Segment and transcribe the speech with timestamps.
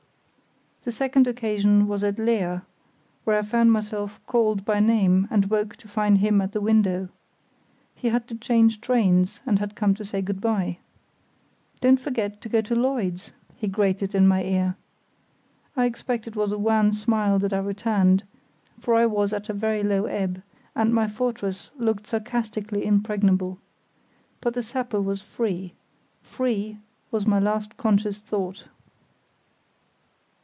[0.83, 2.63] The second occasion was at Leer,
[3.23, 7.09] where I heard myself called by name, and woke to find him at the window.
[7.93, 10.79] He had to change trains, and had come to say good bye.
[11.81, 14.75] "Don't forget to go to Lloyd's," he grated in my ear.
[15.77, 18.23] I expect it was a wan smile that I returned,
[18.79, 20.41] for I was at a very low ebb,
[20.75, 23.59] and my fortress looked sarcastically impregnable.
[24.41, 25.75] But the sapper was free;
[26.23, 26.79] "free"
[27.11, 28.65] was my last conscious thought.